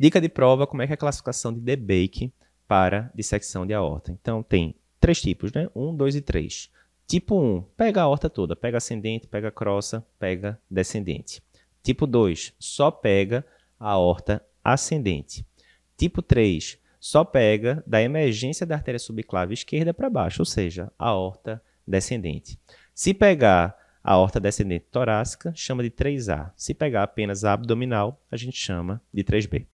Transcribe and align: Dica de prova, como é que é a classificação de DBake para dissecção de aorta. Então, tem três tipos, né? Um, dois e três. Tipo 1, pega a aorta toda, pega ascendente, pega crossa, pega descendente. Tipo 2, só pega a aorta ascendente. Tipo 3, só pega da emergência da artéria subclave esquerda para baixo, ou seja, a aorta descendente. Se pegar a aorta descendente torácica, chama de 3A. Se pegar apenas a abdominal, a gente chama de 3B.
Dica 0.00 0.18
de 0.18 0.30
prova, 0.30 0.66
como 0.66 0.80
é 0.80 0.86
que 0.86 0.94
é 0.94 0.94
a 0.94 0.96
classificação 0.96 1.52
de 1.52 1.60
DBake 1.60 2.32
para 2.66 3.12
dissecção 3.14 3.66
de 3.66 3.74
aorta. 3.74 4.10
Então, 4.10 4.42
tem 4.42 4.74
três 4.98 5.20
tipos, 5.20 5.52
né? 5.52 5.68
Um, 5.76 5.94
dois 5.94 6.16
e 6.16 6.22
três. 6.22 6.70
Tipo 7.06 7.38
1, 7.38 7.60
pega 7.76 8.00
a 8.00 8.04
aorta 8.04 8.30
toda, 8.30 8.56
pega 8.56 8.78
ascendente, 8.78 9.26
pega 9.26 9.50
crossa, 9.50 10.02
pega 10.18 10.58
descendente. 10.70 11.42
Tipo 11.82 12.06
2, 12.06 12.54
só 12.58 12.90
pega 12.90 13.44
a 13.78 13.90
aorta 13.90 14.42
ascendente. 14.64 15.44
Tipo 15.98 16.22
3, 16.22 16.78
só 16.98 17.22
pega 17.22 17.84
da 17.86 18.00
emergência 18.00 18.64
da 18.64 18.76
artéria 18.76 18.98
subclave 18.98 19.52
esquerda 19.52 19.92
para 19.92 20.08
baixo, 20.08 20.40
ou 20.40 20.46
seja, 20.46 20.90
a 20.98 21.08
aorta 21.08 21.62
descendente. 21.86 22.58
Se 22.94 23.12
pegar 23.12 23.76
a 24.02 24.14
aorta 24.14 24.40
descendente 24.40 24.86
torácica, 24.90 25.52
chama 25.54 25.82
de 25.82 25.90
3A. 25.90 26.52
Se 26.56 26.72
pegar 26.72 27.02
apenas 27.02 27.44
a 27.44 27.52
abdominal, 27.52 28.18
a 28.30 28.36
gente 28.38 28.56
chama 28.56 29.02
de 29.12 29.22
3B. 29.22 29.66